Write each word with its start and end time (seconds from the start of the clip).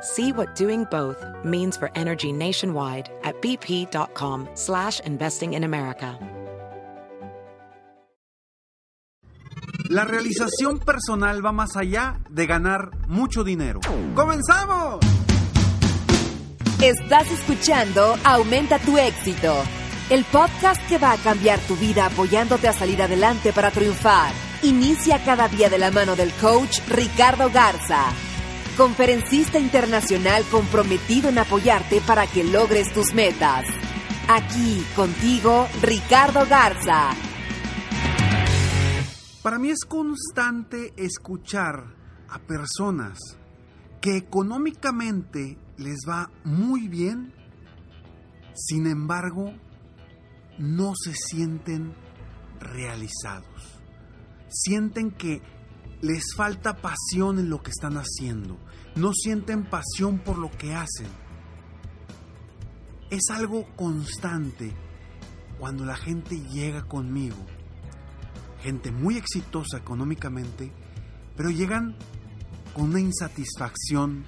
See 0.00 0.32
what 0.32 0.54
doing 0.54 0.84
both 0.84 1.24
means 1.44 1.76
for 1.76 1.90
energy 1.96 2.32
nationwide 2.32 3.10
at 3.24 3.40
bp.com 3.42 4.48
slash 4.54 5.00
investing 5.00 5.54
in 5.54 5.64
America. 5.64 6.18
La 9.88 10.04
realización 10.04 10.80
personal 10.80 11.44
va 11.44 11.50
más 11.50 11.76
allá 11.76 12.20
de 12.28 12.46
ganar 12.46 12.90
mucho 13.08 13.42
dinero. 13.42 13.80
¡Comenzamos! 14.14 15.00
Estás 16.82 17.30
escuchando 17.32 18.16
Aumenta 18.22 18.78
tu 18.78 18.98
éxito, 18.98 19.54
el 20.10 20.24
podcast 20.24 20.86
que 20.88 20.98
va 20.98 21.12
a 21.12 21.16
cambiar 21.16 21.58
tu 21.60 21.74
vida 21.74 22.06
apoyándote 22.06 22.68
a 22.68 22.72
salir 22.72 23.02
adelante 23.02 23.52
para 23.52 23.70
triunfar. 23.70 24.32
Inicia 24.62 25.24
cada 25.24 25.48
día 25.48 25.70
de 25.70 25.78
la 25.78 25.90
mano 25.90 26.14
del 26.14 26.32
coach 26.34 26.80
Ricardo 26.88 27.50
Garza 27.50 28.12
conferencista 28.78 29.58
internacional 29.58 30.44
comprometido 30.52 31.30
en 31.30 31.38
apoyarte 31.38 32.00
para 32.00 32.28
que 32.28 32.44
logres 32.44 32.94
tus 32.94 33.12
metas. 33.12 33.66
Aquí 34.28 34.84
contigo, 34.94 35.66
Ricardo 35.82 36.46
Garza. 36.48 37.10
Para 39.42 39.58
mí 39.58 39.70
es 39.70 39.84
constante 39.84 40.94
escuchar 40.96 41.92
a 42.28 42.38
personas 42.38 43.18
que 44.00 44.16
económicamente 44.16 45.58
les 45.76 45.98
va 46.08 46.30
muy 46.44 46.86
bien, 46.86 47.34
sin 48.54 48.86
embargo, 48.86 49.54
no 50.58 50.92
se 50.94 51.14
sienten 51.14 51.94
realizados. 52.60 53.82
Sienten 54.48 55.10
que 55.10 55.42
les 56.00 56.22
falta 56.36 56.76
pasión 56.76 57.40
en 57.40 57.50
lo 57.50 57.60
que 57.60 57.70
están 57.70 57.94
haciendo 57.96 58.67
no 58.98 59.12
sienten 59.14 59.64
pasión 59.64 60.18
por 60.18 60.38
lo 60.38 60.50
que 60.50 60.74
hacen. 60.74 61.06
Es 63.10 63.30
algo 63.30 63.64
constante 63.76 64.74
cuando 65.58 65.84
la 65.84 65.96
gente 65.96 66.40
llega 66.52 66.82
conmigo. 66.82 67.36
Gente 68.62 68.90
muy 68.90 69.16
exitosa 69.16 69.78
económicamente, 69.78 70.72
pero 71.36 71.50
llegan 71.50 71.96
con 72.74 72.90
una 72.90 73.00
insatisfacción 73.00 74.24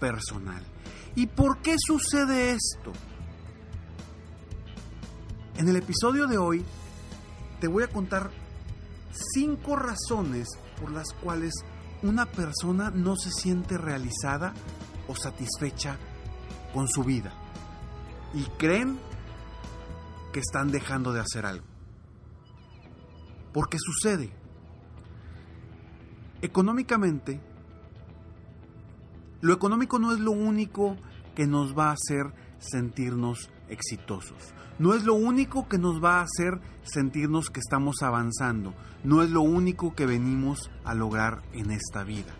personal. 0.00 0.62
¿Y 1.14 1.28
por 1.28 1.58
qué 1.62 1.76
sucede 1.78 2.50
esto? 2.50 2.92
En 5.56 5.68
el 5.68 5.76
episodio 5.76 6.26
de 6.26 6.38
hoy 6.38 6.64
te 7.60 7.68
voy 7.68 7.84
a 7.84 7.88
contar 7.88 8.30
cinco 9.34 9.76
razones 9.76 10.48
por 10.80 10.90
las 10.90 11.12
cuales 11.22 11.52
una 12.02 12.26
persona 12.26 12.90
no 12.90 13.16
se 13.16 13.30
siente 13.30 13.76
realizada 13.76 14.54
o 15.08 15.16
satisfecha 15.16 15.98
con 16.72 16.88
su 16.88 17.02
vida 17.02 17.32
y 18.34 18.44
creen 18.58 18.98
que 20.32 20.40
están 20.40 20.70
dejando 20.70 21.12
de 21.12 21.20
hacer 21.20 21.46
algo. 21.46 21.66
Porque 23.52 23.78
sucede. 23.80 24.30
Económicamente, 26.42 27.40
lo 29.40 29.52
económico 29.52 29.98
no 29.98 30.12
es 30.12 30.20
lo 30.20 30.30
único 30.30 30.96
que 31.34 31.46
nos 31.46 31.76
va 31.76 31.90
a 31.90 31.92
hacer 31.92 32.32
sentirnos 32.58 33.50
exitosos. 33.68 34.54
No 34.78 34.94
es 34.94 35.04
lo 35.04 35.14
único 35.14 35.68
que 35.68 35.78
nos 35.78 36.02
va 36.02 36.20
a 36.20 36.22
hacer 36.22 36.60
sentirnos 36.82 37.50
que 37.50 37.60
estamos 37.60 38.02
avanzando. 38.02 38.74
No 39.02 39.22
es 39.22 39.30
lo 39.30 39.40
único 39.40 39.94
que 39.94 40.06
venimos 40.06 40.70
a 40.84 40.94
lograr 40.94 41.42
en 41.52 41.70
esta 41.70 42.04
vida. 42.04 42.32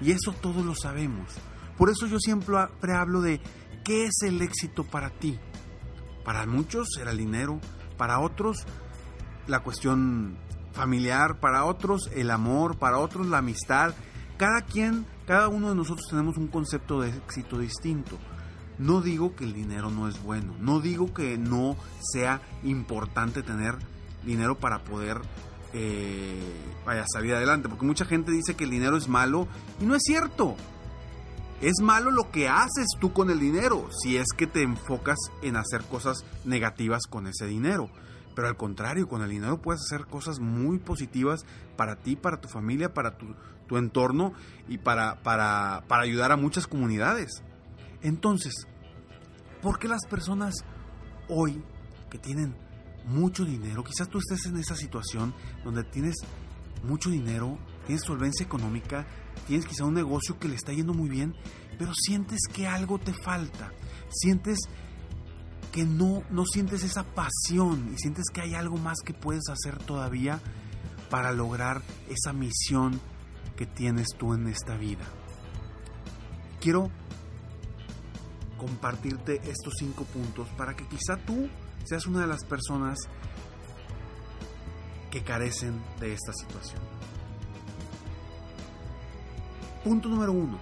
Y 0.00 0.12
eso 0.12 0.32
todos 0.40 0.64
lo 0.64 0.74
sabemos. 0.74 1.34
Por 1.76 1.90
eso 1.90 2.06
yo 2.06 2.18
siempre 2.18 2.56
hablo 2.94 3.20
de 3.20 3.40
qué 3.84 4.04
es 4.04 4.22
el 4.22 4.40
éxito 4.40 4.84
para 4.84 5.10
ti. 5.10 5.38
Para 6.24 6.46
muchos 6.46 6.88
era 7.00 7.10
el 7.10 7.18
dinero, 7.18 7.58
para 7.96 8.20
otros 8.20 8.66
la 9.46 9.60
cuestión 9.60 10.38
familiar, 10.72 11.40
para 11.40 11.64
otros 11.64 12.08
el 12.14 12.30
amor, 12.30 12.78
para 12.78 12.98
otros 12.98 13.26
la 13.26 13.38
amistad. 13.38 13.94
Cada 14.36 14.62
quien, 14.62 15.06
cada 15.26 15.48
uno 15.48 15.70
de 15.70 15.74
nosotros 15.74 16.06
tenemos 16.08 16.36
un 16.36 16.48
concepto 16.48 17.00
de 17.00 17.10
éxito 17.10 17.58
distinto. 17.58 18.16
No 18.80 19.02
digo 19.02 19.36
que 19.36 19.44
el 19.44 19.52
dinero 19.52 19.90
no 19.90 20.08
es 20.08 20.22
bueno, 20.22 20.54
no 20.58 20.80
digo 20.80 21.12
que 21.12 21.36
no 21.36 21.76
sea 22.00 22.40
importante 22.62 23.42
tener 23.42 23.76
dinero 24.24 24.58
para 24.58 24.84
poder 24.84 25.20
eh, 25.74 26.40
vaya, 26.86 27.04
salir 27.06 27.34
adelante, 27.34 27.68
porque 27.68 27.84
mucha 27.84 28.06
gente 28.06 28.32
dice 28.32 28.56
que 28.56 28.64
el 28.64 28.70
dinero 28.70 28.96
es 28.96 29.06
malo 29.06 29.48
y 29.82 29.84
no 29.84 29.94
es 29.94 30.02
cierto. 30.02 30.56
Es 31.60 31.82
malo 31.82 32.10
lo 32.10 32.30
que 32.30 32.48
haces 32.48 32.86
tú 32.98 33.12
con 33.12 33.28
el 33.28 33.38
dinero, 33.38 33.90
si 34.02 34.16
es 34.16 34.28
que 34.34 34.46
te 34.46 34.62
enfocas 34.62 35.18
en 35.42 35.56
hacer 35.56 35.82
cosas 35.82 36.24
negativas 36.46 37.02
con 37.06 37.26
ese 37.26 37.44
dinero. 37.44 37.90
Pero 38.34 38.48
al 38.48 38.56
contrario, 38.56 39.08
con 39.08 39.20
el 39.20 39.28
dinero 39.28 39.60
puedes 39.60 39.82
hacer 39.82 40.06
cosas 40.06 40.40
muy 40.40 40.78
positivas 40.78 41.44
para 41.76 41.96
ti, 41.96 42.16
para 42.16 42.40
tu 42.40 42.48
familia, 42.48 42.94
para 42.94 43.18
tu, 43.18 43.26
tu 43.68 43.76
entorno 43.76 44.32
y 44.68 44.78
para, 44.78 45.20
para, 45.22 45.84
para 45.86 46.04
ayudar 46.04 46.32
a 46.32 46.38
muchas 46.38 46.66
comunidades. 46.66 47.42
Entonces, 48.02 48.66
¿por 49.62 49.78
qué 49.78 49.88
las 49.88 50.06
personas 50.08 50.54
hoy 51.28 51.62
que 52.10 52.18
tienen 52.18 52.54
mucho 53.06 53.44
dinero, 53.44 53.84
quizás 53.84 54.08
tú 54.08 54.18
estés 54.18 54.46
en 54.46 54.56
esa 54.58 54.76
situación 54.76 55.34
donde 55.64 55.84
tienes 55.84 56.16
mucho 56.82 57.10
dinero, 57.10 57.58
tienes 57.86 58.04
solvencia 58.04 58.44
económica, 58.44 59.06
tienes 59.46 59.66
quizá 59.66 59.84
un 59.84 59.94
negocio 59.94 60.38
que 60.38 60.48
le 60.48 60.54
está 60.54 60.72
yendo 60.72 60.94
muy 60.94 61.08
bien, 61.08 61.34
pero 61.78 61.92
sientes 61.94 62.40
que 62.52 62.66
algo 62.66 62.98
te 62.98 63.12
falta, 63.12 63.72
sientes 64.10 64.58
que 65.72 65.84
no, 65.84 66.22
no 66.30 66.44
sientes 66.46 66.82
esa 66.82 67.04
pasión 67.04 67.92
y 67.94 67.98
sientes 67.98 68.26
que 68.32 68.40
hay 68.40 68.54
algo 68.54 68.76
más 68.76 68.98
que 69.04 69.14
puedes 69.14 69.48
hacer 69.48 69.78
todavía 69.78 70.40
para 71.10 71.32
lograr 71.32 71.82
esa 72.08 72.32
misión 72.32 73.00
que 73.56 73.66
tienes 73.66 74.08
tú 74.18 74.34
en 74.34 74.48
esta 74.48 74.76
vida. 74.76 75.04
Quiero 76.60 76.90
compartirte 78.60 79.40
estos 79.44 79.72
cinco 79.78 80.04
puntos 80.04 80.46
para 80.50 80.76
que 80.76 80.86
quizá 80.86 81.16
tú 81.16 81.48
seas 81.84 82.06
una 82.06 82.20
de 82.20 82.26
las 82.26 82.44
personas 82.44 82.98
que 85.10 85.24
carecen 85.24 85.82
de 85.98 86.12
esta 86.12 86.32
situación. 86.34 86.78
Punto 89.82 90.10
número 90.10 90.32
uno. 90.32 90.58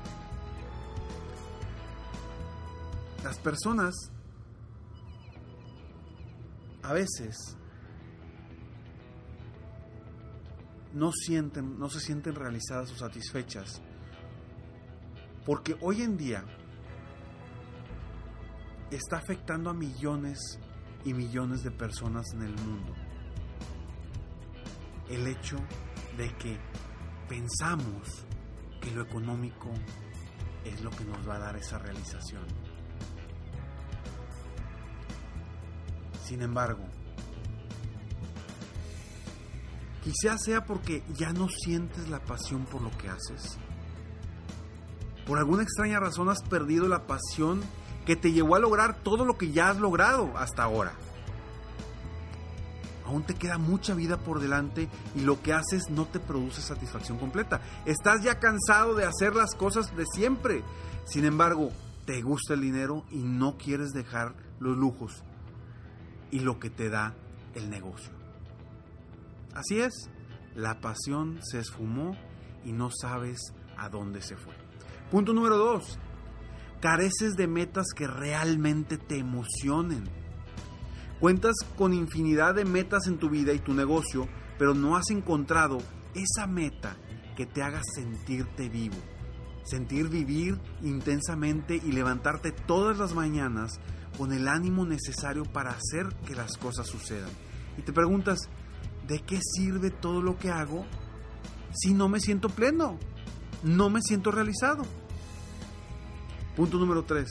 Las 3.24 3.36
personas 3.40 3.94
a 6.84 6.92
veces 6.92 7.56
no 10.94 11.10
sienten, 11.10 11.80
no 11.80 11.90
se 11.90 11.98
sienten 11.98 12.36
realizadas 12.36 12.92
o 12.92 12.96
satisfechas. 12.96 13.82
Porque 15.44 15.76
hoy 15.80 16.02
en 16.02 16.16
día 16.16 16.44
está 18.96 19.18
afectando 19.18 19.70
a 19.70 19.74
millones 19.74 20.58
y 21.04 21.14
millones 21.14 21.62
de 21.62 21.70
personas 21.70 22.26
en 22.34 22.42
el 22.42 22.54
mundo. 22.54 22.94
El 25.08 25.26
hecho 25.26 25.56
de 26.16 26.34
que 26.36 26.58
pensamos 27.28 28.26
que 28.80 28.90
lo 28.90 29.02
económico 29.02 29.70
es 30.64 30.80
lo 30.82 30.90
que 30.90 31.04
nos 31.04 31.28
va 31.28 31.36
a 31.36 31.38
dar 31.38 31.56
esa 31.56 31.78
realización. 31.78 32.44
Sin 36.24 36.42
embargo, 36.42 36.84
Quizás 40.08 40.42
sea 40.42 40.64
porque 40.64 41.02
ya 41.12 41.34
no 41.34 41.48
sientes 41.48 42.08
la 42.08 42.20
pasión 42.20 42.64
por 42.64 42.80
lo 42.80 42.90
que 42.96 43.10
haces. 43.10 43.58
Por 45.26 45.38
alguna 45.38 45.64
extraña 45.64 46.00
razón 46.00 46.30
has 46.30 46.42
perdido 46.48 46.88
la 46.88 47.06
pasión 47.06 47.60
que 48.08 48.16
te 48.16 48.32
llevó 48.32 48.56
a 48.56 48.58
lograr 48.58 49.02
todo 49.02 49.26
lo 49.26 49.36
que 49.36 49.52
ya 49.52 49.68
has 49.68 49.76
logrado 49.76 50.32
hasta 50.38 50.62
ahora. 50.62 50.94
Aún 53.04 53.22
te 53.22 53.34
queda 53.34 53.58
mucha 53.58 53.92
vida 53.92 54.16
por 54.16 54.40
delante 54.40 54.88
y 55.14 55.20
lo 55.20 55.42
que 55.42 55.52
haces 55.52 55.90
no 55.90 56.06
te 56.06 56.18
produce 56.18 56.62
satisfacción 56.62 57.18
completa. 57.18 57.60
Estás 57.84 58.22
ya 58.24 58.38
cansado 58.38 58.94
de 58.94 59.04
hacer 59.04 59.36
las 59.36 59.54
cosas 59.54 59.94
de 59.94 60.06
siempre. 60.06 60.64
Sin 61.04 61.26
embargo, 61.26 61.68
te 62.06 62.22
gusta 62.22 62.54
el 62.54 62.62
dinero 62.62 63.04
y 63.10 63.18
no 63.18 63.58
quieres 63.58 63.90
dejar 63.90 64.32
los 64.58 64.78
lujos 64.78 65.22
y 66.30 66.40
lo 66.40 66.58
que 66.58 66.70
te 66.70 66.88
da 66.88 67.12
el 67.54 67.68
negocio. 67.68 68.14
Así 69.52 69.80
es, 69.80 70.08
la 70.54 70.80
pasión 70.80 71.40
se 71.42 71.58
esfumó 71.58 72.16
y 72.64 72.72
no 72.72 72.88
sabes 72.90 73.52
a 73.76 73.90
dónde 73.90 74.22
se 74.22 74.38
fue. 74.38 74.54
Punto 75.10 75.34
número 75.34 75.58
dos, 75.58 75.98
careces 76.80 77.34
de 77.34 77.46
metas 77.46 77.86
que 77.94 78.06
realmente 78.06 78.98
te 78.98 79.18
emocionen. 79.18 80.04
Cuentas 81.20 81.56
con 81.76 81.92
infinidad 81.92 82.54
de 82.54 82.64
metas 82.64 83.06
en 83.06 83.18
tu 83.18 83.28
vida 83.28 83.52
y 83.52 83.58
tu 83.58 83.74
negocio, 83.74 84.28
pero 84.58 84.74
no 84.74 84.96
has 84.96 85.10
encontrado 85.10 85.78
esa 86.14 86.46
meta 86.46 86.96
que 87.36 87.46
te 87.46 87.62
haga 87.62 87.80
sentirte 87.94 88.68
vivo. 88.68 88.96
Sentir 89.64 90.08
vivir 90.08 90.58
intensamente 90.82 91.76
y 91.76 91.92
levantarte 91.92 92.52
todas 92.52 92.98
las 92.98 93.14
mañanas 93.14 93.80
con 94.16 94.32
el 94.32 94.48
ánimo 94.48 94.86
necesario 94.86 95.44
para 95.44 95.70
hacer 95.70 96.08
que 96.26 96.34
las 96.34 96.56
cosas 96.56 96.86
sucedan. 96.86 97.30
Y 97.76 97.82
te 97.82 97.92
preguntas, 97.92 98.38
¿de 99.06 99.20
qué 99.20 99.40
sirve 99.42 99.90
todo 99.90 100.22
lo 100.22 100.38
que 100.38 100.50
hago 100.50 100.86
si 101.74 101.94
no 101.94 102.08
me 102.08 102.20
siento 102.20 102.48
pleno? 102.48 102.98
No 103.62 103.90
me 103.90 104.00
siento 104.02 104.30
realizado. 104.30 104.84
Punto 106.58 106.76
número 106.76 107.04
3. 107.04 107.24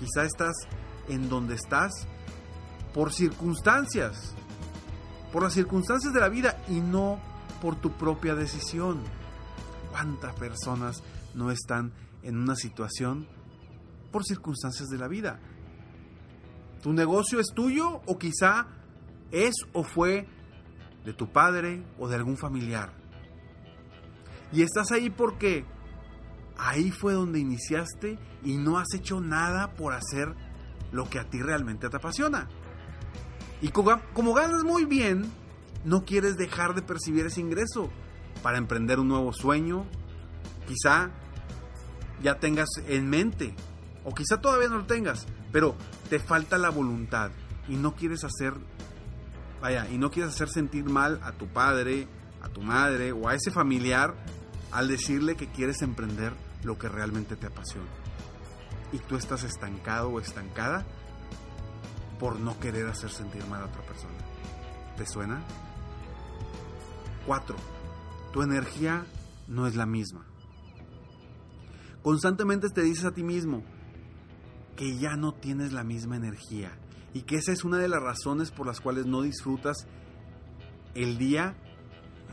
Quizá 0.00 0.24
estás 0.24 0.56
en 1.08 1.28
donde 1.28 1.54
estás 1.54 1.92
por 2.92 3.12
circunstancias, 3.12 4.34
por 5.32 5.44
las 5.44 5.52
circunstancias 5.52 6.12
de 6.12 6.18
la 6.18 6.28
vida 6.28 6.60
y 6.68 6.80
no 6.80 7.20
por 7.60 7.76
tu 7.76 7.92
propia 7.92 8.34
decisión. 8.34 9.04
¿Cuántas 9.92 10.34
personas 10.34 11.00
no 11.34 11.52
están 11.52 11.92
en 12.24 12.38
una 12.38 12.56
situación 12.56 13.28
por 14.10 14.24
circunstancias 14.24 14.88
de 14.88 14.98
la 14.98 15.06
vida? 15.06 15.38
¿Tu 16.82 16.92
negocio 16.92 17.38
es 17.38 17.52
tuyo 17.54 18.00
o 18.06 18.18
quizá 18.18 18.66
es 19.30 19.54
o 19.72 19.84
fue 19.84 20.26
de 21.04 21.12
tu 21.12 21.30
padre 21.30 21.84
o 22.00 22.08
de 22.08 22.16
algún 22.16 22.36
familiar? 22.36 22.92
Y 24.50 24.62
estás 24.62 24.90
ahí 24.90 25.08
porque 25.08 25.64
ahí 26.58 26.90
fue 26.90 27.14
donde 27.14 27.38
iniciaste 27.38 28.18
y 28.44 28.56
no 28.56 28.78
has 28.78 28.94
hecho 28.94 29.20
nada 29.20 29.72
por 29.74 29.94
hacer 29.94 30.34
lo 30.92 31.08
que 31.08 31.18
a 31.18 31.28
ti 31.28 31.40
realmente 31.40 31.88
te 31.88 31.96
apasiona. 31.96 32.48
Y 33.60 33.68
como, 33.68 34.34
ganas 34.34 34.64
muy 34.64 34.84
bien, 34.84 35.30
no 35.84 36.04
quieres 36.04 36.36
dejar 36.36 36.74
de 36.74 36.82
percibir 36.82 37.26
ese 37.26 37.40
ingreso 37.40 37.90
para 38.42 38.58
emprender 38.58 38.98
un 38.98 39.08
nuevo 39.08 39.32
sueño. 39.32 39.86
Quizá 40.66 41.10
ya 42.22 42.38
tengas 42.38 42.68
en 42.88 43.08
mente, 43.08 43.54
o 44.04 44.14
quizá 44.14 44.40
todavía 44.40 44.68
no 44.68 44.78
lo 44.78 44.86
tengas, 44.86 45.26
pero 45.52 45.76
te 46.10 46.18
falta 46.18 46.58
la 46.58 46.70
voluntad 46.70 47.30
y 47.68 47.76
no 47.76 47.94
quieres 47.94 48.24
hacer, 48.24 48.54
vaya, 49.60 49.88
y 49.90 49.98
no 49.98 50.10
quieres 50.10 50.34
hacer 50.34 50.48
sentir 50.48 50.84
mal 50.84 51.20
a 51.22 51.32
tu 51.32 51.46
padre, 51.46 52.08
a 52.42 52.48
tu 52.48 52.62
madre 52.62 53.12
o 53.12 53.28
a 53.28 53.34
ese 53.34 53.50
familiar 53.50 54.14
al 54.72 54.88
decirle 54.88 55.36
que 55.36 55.48
quieres 55.48 55.82
emprender 55.82 56.32
lo 56.64 56.78
que 56.78 56.88
realmente 56.88 57.36
te 57.36 57.46
apasiona. 57.46 57.90
Y 58.92 58.98
tú 58.98 59.16
estás 59.16 59.44
estancado 59.44 60.08
o 60.08 60.20
estancada 60.20 60.86
por 62.18 62.40
no 62.40 62.58
querer 62.58 62.86
hacer 62.86 63.10
sentir 63.10 63.44
mal 63.46 63.62
a 63.62 63.66
otra 63.66 63.82
persona. 63.82 64.14
¿Te 64.96 65.06
suena? 65.06 65.42
4. 67.26 67.56
Tu 68.32 68.42
energía 68.42 69.04
no 69.48 69.66
es 69.66 69.76
la 69.76 69.86
misma. 69.86 70.26
Constantemente 72.02 72.68
te 72.68 72.82
dices 72.82 73.04
a 73.04 73.12
ti 73.12 73.22
mismo 73.22 73.62
que 74.76 74.96
ya 74.98 75.16
no 75.16 75.32
tienes 75.34 75.72
la 75.72 75.84
misma 75.84 76.16
energía 76.16 76.72
y 77.14 77.22
que 77.22 77.36
esa 77.36 77.52
es 77.52 77.64
una 77.64 77.78
de 77.78 77.88
las 77.88 78.02
razones 78.02 78.50
por 78.50 78.66
las 78.66 78.80
cuales 78.80 79.06
no 79.06 79.22
disfrutas 79.22 79.86
el 80.94 81.18
día 81.18 81.56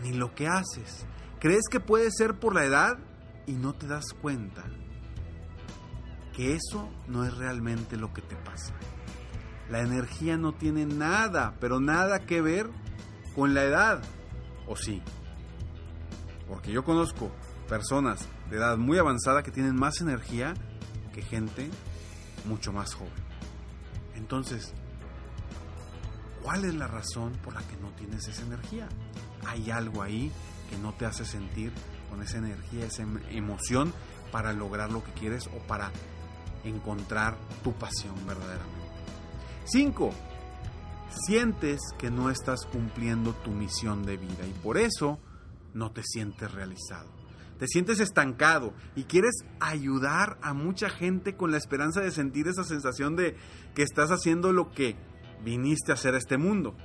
ni 0.01 0.13
lo 0.13 0.33
que 0.33 0.47
haces. 0.47 1.05
¿Crees 1.39 1.69
que 1.71 1.79
puede 1.79 2.09
ser 2.11 2.37
por 2.37 2.53
la 2.53 2.65
edad 2.65 2.97
y 3.47 3.53
no 3.53 3.73
te 3.73 3.87
das 3.87 4.13
cuenta 4.21 4.65
que 6.35 6.55
eso 6.55 6.89
no 7.07 7.23
es 7.23 7.35
realmente 7.37 7.95
lo 7.95 8.13
que 8.13 8.21
te 8.21 8.35
pasa? 8.35 8.73
La 9.69 9.79
energía 9.79 10.35
no 10.35 10.53
tiene 10.53 10.85
nada, 10.85 11.55
pero 11.61 11.79
nada 11.79 12.25
que 12.25 12.41
ver 12.41 12.69
con 13.35 13.53
la 13.53 13.63
edad. 13.63 14.01
¿O 14.67 14.75
sí? 14.75 15.01
Porque 16.47 16.73
yo 16.73 16.83
conozco 16.83 17.31
personas 17.69 18.27
de 18.49 18.57
edad 18.57 18.77
muy 18.77 18.97
avanzada 18.97 19.41
que 19.41 19.51
tienen 19.51 19.75
más 19.75 20.01
energía 20.01 20.55
que 21.13 21.21
gente 21.21 21.69
mucho 22.45 22.73
más 22.73 22.95
joven. 22.95 23.13
Entonces, 24.15 24.73
¿cuál 26.43 26.65
es 26.65 26.75
la 26.75 26.87
razón 26.87 27.31
por 27.43 27.53
la 27.53 27.61
que 27.61 27.77
no 27.77 27.91
tienes 27.91 28.27
esa 28.27 28.41
energía? 28.41 28.89
Hay 29.45 29.71
algo 29.71 30.01
ahí 30.01 30.31
que 30.69 30.77
no 30.77 30.93
te 30.93 31.05
hace 31.05 31.25
sentir 31.25 31.71
con 32.09 32.21
esa 32.21 32.37
energía, 32.37 32.85
esa 32.85 33.03
em, 33.03 33.19
emoción 33.29 33.93
para 34.31 34.53
lograr 34.53 34.91
lo 34.91 35.03
que 35.03 35.11
quieres 35.13 35.47
o 35.47 35.59
para 35.67 35.91
encontrar 36.63 37.37
tu 37.63 37.73
pasión 37.73 38.15
verdaderamente. 38.27 38.87
5. 39.65 40.11
Sientes 41.25 41.79
que 41.97 42.11
no 42.11 42.29
estás 42.29 42.65
cumpliendo 42.65 43.33
tu 43.33 43.51
misión 43.51 44.03
de 44.03 44.17
vida 44.17 44.45
y 44.47 44.53
por 44.61 44.77
eso 44.77 45.19
no 45.73 45.91
te 45.91 46.03
sientes 46.03 46.51
realizado. 46.51 47.11
Te 47.57 47.67
sientes 47.67 47.99
estancado 47.99 48.73
y 48.95 49.03
quieres 49.03 49.43
ayudar 49.59 50.37
a 50.41 50.53
mucha 50.53 50.89
gente 50.89 51.35
con 51.35 51.51
la 51.51 51.57
esperanza 51.57 51.99
de 51.99 52.11
sentir 52.11 52.47
esa 52.47 52.63
sensación 52.63 53.15
de 53.15 53.35
que 53.75 53.83
estás 53.83 54.11
haciendo 54.11 54.53
lo 54.53 54.71
que 54.71 54.95
viniste 55.43 55.91
a 55.91 55.95
hacer 55.95 56.13
a 56.13 56.19
este 56.19 56.37
mundo. 56.37 56.75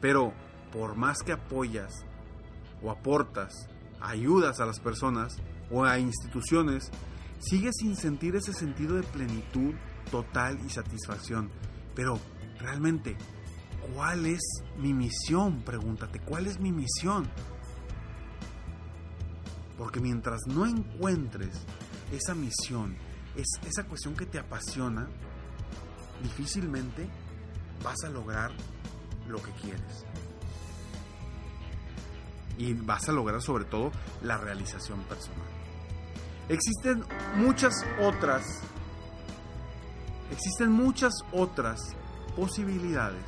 Pero 0.00 0.34
por 0.72 0.96
más 0.96 1.22
que 1.22 1.32
apoyas 1.32 2.04
o 2.82 2.90
aportas, 2.90 3.68
ayudas 4.00 4.60
a 4.60 4.66
las 4.66 4.80
personas 4.80 5.36
o 5.70 5.84
a 5.84 5.98
instituciones, 5.98 6.90
sigues 7.38 7.74
sin 7.78 7.96
sentir 7.96 8.36
ese 8.36 8.52
sentido 8.52 8.96
de 8.96 9.02
plenitud 9.02 9.74
total 10.10 10.58
y 10.66 10.70
satisfacción. 10.70 11.50
Pero 11.94 12.18
realmente, 12.58 13.16
¿cuál 13.94 14.26
es 14.26 14.40
mi 14.78 14.92
misión? 14.92 15.62
Pregúntate, 15.62 16.20
¿cuál 16.20 16.46
es 16.46 16.58
mi 16.60 16.72
misión? 16.72 17.28
Porque 19.76 20.00
mientras 20.00 20.40
no 20.46 20.66
encuentres 20.66 21.64
esa 22.12 22.34
misión, 22.34 22.96
es 23.36 23.46
esa 23.66 23.84
cuestión 23.84 24.14
que 24.14 24.26
te 24.26 24.38
apasiona, 24.38 25.08
difícilmente 26.22 27.08
vas 27.82 28.04
a 28.04 28.10
lograr 28.10 28.50
lo 29.26 29.40
que 29.42 29.52
quieres 29.52 30.04
y 32.60 32.74
vas 32.74 33.08
a 33.08 33.12
lograr 33.12 33.40
sobre 33.40 33.64
todo 33.64 33.90
la 34.22 34.36
realización 34.36 35.02
personal. 35.04 35.48
Existen 36.50 37.02
muchas 37.36 37.72
otras, 38.02 38.44
existen 40.30 40.70
muchas 40.70 41.14
otras 41.32 41.80
posibilidades 42.36 43.24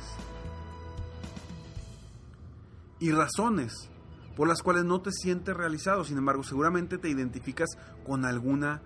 y 2.99 3.11
razones 3.11 3.89
por 4.35 4.47
las 4.47 4.61
cuales 4.61 4.83
no 4.83 5.01
te 5.01 5.11
sientes 5.11 5.55
realizado. 5.55 6.03
Sin 6.03 6.17
embargo, 6.17 6.43
seguramente 6.43 6.99
te 6.99 7.09
identificas 7.09 7.69
con 8.05 8.25
alguna 8.25 8.83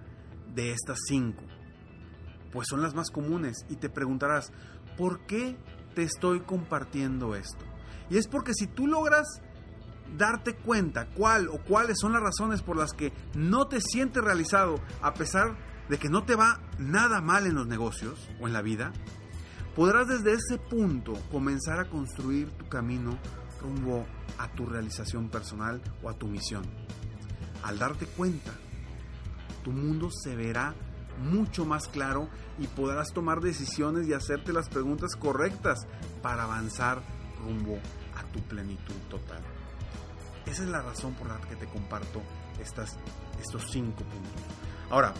de 0.56 0.72
estas 0.72 1.00
cinco, 1.08 1.44
pues 2.54 2.68
son 2.70 2.82
las 2.82 2.96
más 2.96 3.12
comunes 3.12 3.66
y 3.70 3.76
te 3.76 3.90
preguntarás, 3.90 4.54
¿por 4.98 5.26
qué 5.26 5.58
te 5.94 6.04
estoy 6.04 6.40
compartiendo 6.40 7.36
esto? 7.36 7.66
Y 8.10 8.18
es 8.18 8.30
porque 8.30 8.54
si 8.54 8.68
tú 8.68 8.88
logras 8.88 9.42
darte 10.18 10.56
cuenta 10.56 11.08
cuál 11.08 11.50
o 11.50 11.58
cuáles 11.60 11.98
son 12.00 12.14
las 12.14 12.22
razones 12.22 12.62
por 12.62 12.78
las 12.78 12.94
que 12.94 13.12
no 13.36 13.68
te 13.68 13.82
sientes 13.82 14.24
realizado 14.24 14.80
a 15.02 15.14
pesar 15.14 15.58
de 15.90 15.98
que 15.98 16.10
no 16.10 16.24
te 16.24 16.36
va 16.36 16.60
nada 16.80 17.22
mal 17.22 17.46
en 17.46 17.56
los 17.56 17.68
negocios 17.68 18.30
o 18.40 18.48
en 18.48 18.54
la 18.54 18.62
vida, 18.62 18.92
podrás 19.76 20.08
desde 20.08 20.34
ese 20.34 20.58
punto 20.58 21.14
comenzar 21.32 21.80
a 21.80 21.90
construir 21.90 22.50
tu 22.52 22.68
camino 22.68 23.18
rumbo 23.62 24.06
a 24.38 24.50
tu 24.50 24.66
realización 24.66 25.30
personal 25.30 25.82
o 26.04 26.10
a 26.10 26.14
tu 26.14 26.28
misión. 26.28 26.64
Al 27.64 27.80
darte 27.80 28.06
cuenta, 28.06 28.52
tu 29.64 29.72
mundo 29.72 30.10
se 30.12 30.36
verá 30.36 30.76
mucho 31.20 31.66
más 31.66 31.88
claro 31.88 32.30
y 32.60 32.68
podrás 32.68 33.12
tomar 33.14 33.42
decisiones 33.42 34.08
y 34.08 34.14
hacerte 34.14 34.54
las 34.54 34.70
preguntas 34.70 35.16
correctas 35.16 35.88
para 36.22 36.44
avanzar 36.44 37.02
rumbo 37.44 37.80
a 38.16 38.24
tu 38.32 38.42
plenitud 38.42 38.96
total. 39.10 39.57
Esa 40.48 40.64
es 40.64 40.70
la 40.70 40.82
razón 40.82 41.14
por 41.14 41.28
la 41.28 41.40
que 41.42 41.56
te 41.56 41.68
comparto 41.68 42.22
estas, 42.62 42.98
estos 43.40 43.70
cinco 43.70 43.98
puntos. 43.98 44.42
Ahora, 44.90 45.14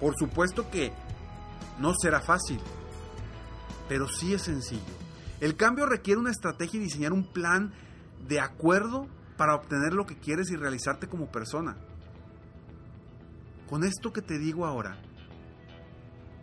por 0.00 0.14
supuesto 0.18 0.70
que 0.70 0.92
no 1.78 1.92
será 1.94 2.20
fácil, 2.20 2.60
pero 3.88 4.08
sí 4.08 4.34
es 4.34 4.42
sencillo. 4.42 4.82
El 5.40 5.56
cambio 5.56 5.86
requiere 5.86 6.20
una 6.20 6.30
estrategia 6.30 6.78
y 6.78 6.84
diseñar 6.84 7.12
un 7.12 7.24
plan 7.24 7.72
de 8.28 8.40
acuerdo 8.40 9.08
para 9.36 9.54
obtener 9.54 9.92
lo 9.92 10.06
que 10.06 10.16
quieres 10.16 10.50
y 10.50 10.56
realizarte 10.56 11.08
como 11.08 11.30
persona. 11.30 11.76
Con 13.68 13.84
esto 13.84 14.12
que 14.12 14.22
te 14.22 14.38
digo 14.38 14.66
ahora, 14.66 14.98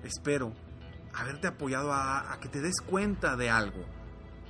espero 0.03 0.53
haberte 1.13 1.47
apoyado 1.47 1.93
a, 1.93 2.37
que 2.41 2.49
te 2.49 2.61
des 2.61 2.81
cuenta 2.81 3.35
de 3.35 3.49
algo 3.49 3.85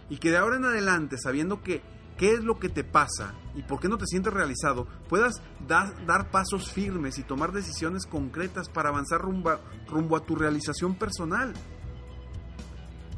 y 0.10 0.18
que 0.18 0.32
de 0.32 0.38
ahora 0.38 0.58
en 0.58 0.66
adelante, 0.66 1.18
sabiendo 1.22 1.62
que 1.62 1.82
qué 2.22 2.34
es 2.36 2.44
lo 2.44 2.60
que 2.60 2.70
te 2.70 2.84
pasa 2.84 3.34
y 3.56 3.64
por 3.64 3.80
qué 3.80 3.90
no 3.90 3.98
te 3.98 4.06
sientes 4.06 4.32
realizado, 4.32 4.86
puedas 5.10 5.42
dar 5.68 6.30
pasos 6.30 6.72
firmes 6.72 7.18
y 7.18 7.24
tomar 7.24 7.52
decisiones 7.52 8.06
concretas 8.06 8.70
para 8.70 8.90
avanzar 8.90 9.22
rumbo 9.22 9.60
rumbo 9.88 10.16
a 10.16 10.24
tu 10.24 10.36
realización 10.36 10.94
personal. 10.94 11.52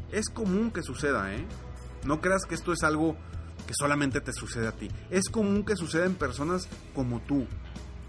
Es 0.10 0.30
común 0.30 0.72
que 0.72 0.84
suceda, 0.84 1.36
¿eh? 1.36 1.46
No 2.06 2.22
creas 2.22 2.46
que 2.48 2.56
esto 2.56 2.72
es 2.72 2.82
algo 2.84 3.18
que 3.68 3.74
solamente 3.78 4.22
te 4.22 4.32
sucede 4.32 4.70
a 4.70 4.72
ti. 4.72 4.90
Es 5.10 5.28
común 5.28 5.66
que 5.66 5.76
suceda 5.76 6.06
en 6.06 6.16
personas 6.16 6.70
como 6.96 7.20
tú, 7.20 7.46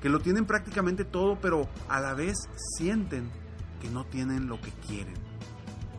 que 0.01 0.09
lo 0.09 0.21
tienen 0.21 0.47
prácticamente 0.47 1.05
todo, 1.05 1.41
pero 1.41 1.69
a 1.89 1.99
la 1.99 2.15
vez 2.15 2.37
sienten 2.79 3.33
que 3.81 3.89
no 3.89 4.07
tienen 4.07 4.47
lo 4.47 4.61
que 4.61 4.71
quieren. 4.87 5.15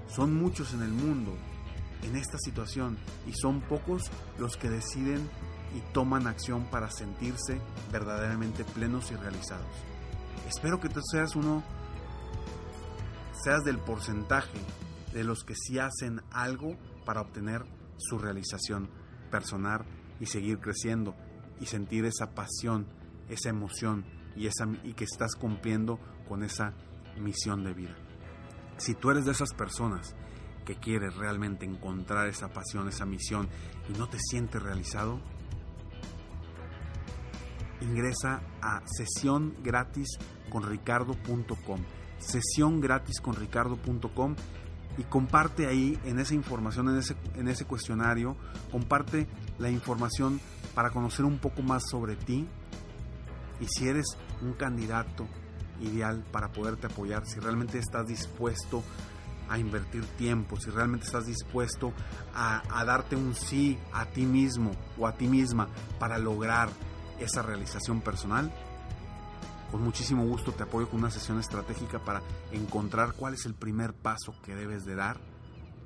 Son 0.07 0.33
muchos 0.33 0.73
en 0.73 0.83
el 0.83 0.91
mundo 0.91 1.37
en 2.03 2.15
esta 2.15 2.37
situación 2.37 2.97
y 3.27 3.33
son 3.33 3.61
pocos 3.61 4.11
los 4.37 4.57
que 4.57 4.69
deciden 4.69 5.29
y 5.75 5.81
toman 5.93 6.27
acción 6.27 6.65
para 6.69 6.89
sentirse 6.89 7.59
verdaderamente 7.91 8.63
plenos 8.63 9.11
y 9.11 9.15
realizados. 9.15 9.67
Espero 10.47 10.79
que 10.79 10.89
tú 10.89 11.01
seas 11.11 11.35
uno, 11.35 11.63
seas 13.43 13.63
del 13.63 13.79
porcentaje 13.79 14.59
de 15.13 15.23
los 15.23 15.43
que 15.43 15.55
sí 15.55 15.79
hacen 15.79 16.21
algo 16.31 16.77
para 17.05 17.21
obtener 17.21 17.65
su 17.97 18.17
realización 18.17 18.89
personal 19.31 19.85
y 20.19 20.25
seguir 20.27 20.59
creciendo 20.59 21.15
y 21.59 21.65
sentir 21.65 22.05
esa 22.05 22.33
pasión, 22.33 22.87
esa 23.29 23.49
emoción 23.49 24.05
y, 24.35 24.47
esa, 24.47 24.65
y 24.83 24.93
que 24.93 25.05
estás 25.05 25.35
cumpliendo 25.35 25.99
con 26.27 26.43
esa 26.43 26.73
misión 27.17 27.63
de 27.63 27.73
vida. 27.73 27.95
Si 28.77 28.93
tú 28.93 29.11
eres 29.11 29.25
de 29.25 29.31
esas 29.31 29.53
personas 29.53 30.15
que 30.65 30.75
quieres 30.75 31.15
realmente 31.15 31.65
encontrar 31.65 32.27
esa 32.27 32.49
pasión, 32.49 32.87
esa 32.89 33.05
misión 33.05 33.47
y 33.87 33.97
no 33.97 34.09
te 34.09 34.17
sientes 34.19 34.61
realizado, 34.61 35.19
ingresa 37.81 38.41
a 38.61 38.81
sesión 38.85 39.55
gratis 39.63 40.07
con 40.49 40.63
ricardo.com. 40.63 41.81
Sesión 42.17 42.81
gratis 42.81 43.21
con 43.21 43.35
ricardo.com 43.35 44.35
y 44.97 45.03
comparte 45.03 45.67
ahí 45.67 45.99
en 46.05 46.19
esa 46.19 46.33
información, 46.33 46.89
en 46.89 46.97
ese, 46.97 47.15
en 47.35 47.47
ese 47.47 47.65
cuestionario, 47.65 48.35
comparte 48.71 49.27
la 49.59 49.69
información 49.69 50.39
para 50.73 50.89
conocer 50.89 51.25
un 51.25 51.37
poco 51.37 51.61
más 51.61 51.83
sobre 51.89 52.15
ti 52.15 52.47
y 53.59 53.65
si 53.67 53.87
eres 53.87 54.05
un 54.41 54.53
candidato 54.53 55.27
ideal 55.81 56.23
para 56.31 56.51
poderte 56.51 56.87
apoyar, 56.87 57.25
si 57.25 57.39
realmente 57.39 57.77
estás 57.77 58.07
dispuesto 58.07 58.83
a 59.49 59.57
invertir 59.59 60.05
tiempo, 60.17 60.57
si 60.59 60.69
realmente 60.69 61.05
estás 61.05 61.25
dispuesto 61.25 61.93
a, 62.33 62.61
darte 62.85 63.15
un 63.15 63.35
sí 63.35 63.77
a 63.93 64.05
ti 64.05 64.25
mismo 64.25 64.71
o 64.97 65.07
a 65.07 65.13
ti 65.13 65.27
misma 65.27 65.67
para 65.99 66.17
lograr 66.17 66.69
esa 67.19 67.41
realización 67.41 68.01
personal, 68.01 68.51
con 69.71 69.81
muchísimo 69.81 70.25
gusto 70.25 70.51
te 70.51 70.63
apoyo 70.63 70.89
con 70.89 70.99
una 70.99 71.11
sesión 71.11 71.39
estratégica 71.39 71.99
para 71.99 72.21
encontrar 72.51 73.13
cuál 73.13 73.33
es 73.33 73.45
el 73.45 73.53
primer 73.53 73.93
paso 73.93 74.33
que 74.43 74.55
debes 74.55 74.85
de 74.85 74.95
dar, 74.95 75.19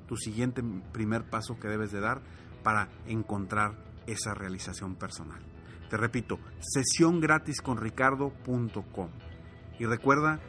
tu 0.06 0.16
siguiente 0.16 0.62
primer 0.92 1.28
paso 1.28 1.58
que 1.58 1.68
debes 1.68 1.92
de 1.92 2.00
dar 2.00 2.20
para 2.62 2.88
encontrar 3.06 3.76
esa 4.06 4.34
realización 4.34 4.96
personal. 4.96 5.40
Te 5.88 5.96
repito, 5.96 6.38
sesión 6.60 7.20
gratis 7.20 7.60
con 7.60 7.76
ricardo.com. 7.76 9.08
Y 9.78 9.86
recuerda 9.86 10.40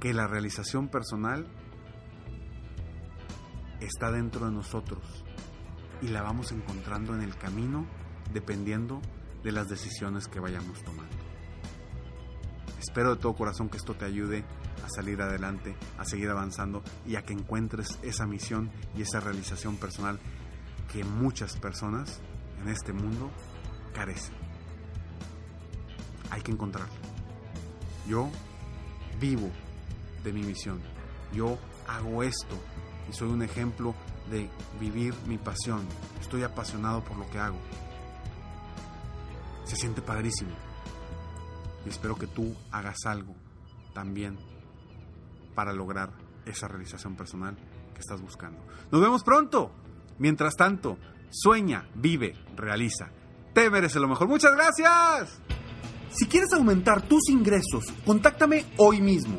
que 0.00 0.14
la 0.14 0.26
realización 0.26 0.88
personal 0.88 1.46
está 3.80 4.10
dentro 4.10 4.46
de 4.46 4.52
nosotros 4.52 5.02
y 6.00 6.08
la 6.08 6.22
vamos 6.22 6.52
encontrando 6.52 7.14
en 7.14 7.20
el 7.20 7.36
camino 7.36 7.86
dependiendo 8.32 9.02
de 9.44 9.52
las 9.52 9.68
decisiones 9.68 10.26
que 10.26 10.40
vayamos 10.40 10.82
tomando. 10.82 11.16
Espero 12.78 13.14
de 13.14 13.20
todo 13.20 13.34
corazón 13.34 13.68
que 13.68 13.76
esto 13.76 13.94
te 13.94 14.06
ayude 14.06 14.42
a 14.82 14.88
salir 14.88 15.20
adelante, 15.20 15.76
a 15.98 16.06
seguir 16.06 16.30
avanzando 16.30 16.82
y 17.06 17.16
a 17.16 17.22
que 17.22 17.34
encuentres 17.34 17.98
esa 18.02 18.26
misión 18.26 18.70
y 18.96 19.02
esa 19.02 19.20
realización 19.20 19.76
personal 19.76 20.18
que 20.90 21.04
muchas 21.04 21.56
personas 21.58 22.22
en 22.62 22.68
este 22.68 22.94
mundo 22.94 23.30
carecen. 23.92 24.34
Hay 26.30 26.40
que 26.40 26.52
encontrarla. 26.52 26.94
Yo 28.08 28.30
vivo 29.20 29.50
de 30.24 30.32
mi 30.32 30.42
misión. 30.42 30.80
Yo 31.32 31.58
hago 31.86 32.22
esto 32.22 32.56
y 33.08 33.12
soy 33.12 33.28
un 33.28 33.42
ejemplo 33.42 33.94
de 34.30 34.48
vivir 34.78 35.14
mi 35.26 35.38
pasión. 35.38 35.82
Estoy 36.20 36.42
apasionado 36.42 37.02
por 37.02 37.16
lo 37.16 37.28
que 37.30 37.38
hago 37.38 37.58
se 39.70 39.76
siente 39.76 40.02
padrísimo. 40.02 40.50
Y 41.86 41.88
espero 41.88 42.16
que 42.16 42.26
tú 42.26 42.56
hagas 42.72 43.06
algo 43.06 43.34
también 43.94 44.36
para 45.54 45.72
lograr 45.72 46.10
esa 46.44 46.66
realización 46.66 47.14
personal 47.14 47.56
que 47.94 48.00
estás 48.00 48.20
buscando. 48.20 48.60
Nos 48.90 49.00
vemos 49.00 49.22
pronto. 49.22 49.70
Mientras 50.18 50.54
tanto, 50.56 50.98
sueña, 51.30 51.88
vive, 51.94 52.36
realiza. 52.56 53.10
Te 53.54 53.70
merece 53.70 54.00
lo 54.00 54.08
mejor. 54.08 54.28
Muchas 54.28 54.52
gracias. 54.54 55.40
Si 56.10 56.26
quieres 56.26 56.52
aumentar 56.52 57.02
tus 57.02 57.28
ingresos, 57.30 57.84
contáctame 58.04 58.66
hoy 58.76 59.00
mismo. 59.00 59.38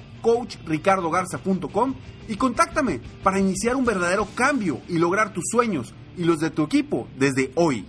www.coachricardogarza.com 0.21 1.95
y 2.27 2.35
contáctame 2.35 3.01
para 3.23 3.39
iniciar 3.39 3.75
un 3.75 3.85
verdadero 3.85 4.27
cambio 4.35 4.81
y 4.87 4.97
lograr 4.97 5.33
tus 5.33 5.45
sueños 5.49 5.93
y 6.17 6.23
los 6.23 6.39
de 6.39 6.49
tu 6.49 6.63
equipo 6.63 7.07
desde 7.17 7.51
hoy. 7.55 7.85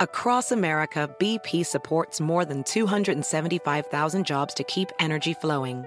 Across 0.00 0.52
America, 0.52 1.08
BP 1.18 1.64
supports 1.64 2.20
more 2.20 2.44
than 2.44 2.62
275,000 2.64 4.24
jobs 4.26 4.52
to 4.54 4.64
keep 4.64 4.90
energy 4.98 5.32
flowing. 5.32 5.86